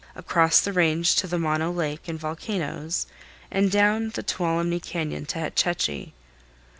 [0.15, 3.05] across the Range to the Mono Lake and volcanoes
[3.51, 6.13] and down the Tuolumne Cañon to Hetch Hetchy.